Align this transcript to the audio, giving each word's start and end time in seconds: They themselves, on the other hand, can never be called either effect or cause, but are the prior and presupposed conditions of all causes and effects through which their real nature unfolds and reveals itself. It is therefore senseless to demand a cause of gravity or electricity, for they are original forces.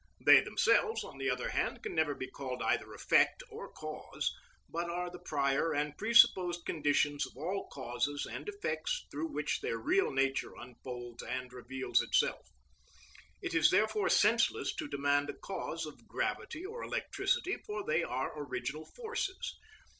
They 0.25 0.39
themselves, 0.41 1.03
on 1.03 1.19
the 1.19 1.29
other 1.29 1.49
hand, 1.49 1.83
can 1.83 1.93
never 1.93 2.15
be 2.15 2.25
called 2.27 2.63
either 2.63 2.91
effect 2.91 3.43
or 3.51 3.71
cause, 3.71 4.33
but 4.67 4.89
are 4.89 5.11
the 5.11 5.19
prior 5.19 5.73
and 5.73 5.95
presupposed 5.95 6.65
conditions 6.65 7.27
of 7.27 7.37
all 7.37 7.67
causes 7.67 8.25
and 8.25 8.49
effects 8.49 9.05
through 9.11 9.27
which 9.27 9.61
their 9.61 9.77
real 9.77 10.09
nature 10.09 10.55
unfolds 10.55 11.21
and 11.21 11.53
reveals 11.53 12.01
itself. 12.01 12.47
It 13.43 13.53
is 13.53 13.69
therefore 13.69 14.09
senseless 14.09 14.73
to 14.77 14.87
demand 14.87 15.29
a 15.29 15.35
cause 15.37 15.85
of 15.85 16.07
gravity 16.07 16.65
or 16.65 16.81
electricity, 16.83 17.57
for 17.63 17.83
they 17.83 18.01
are 18.01 18.35
original 18.41 18.85
forces. 18.87 19.55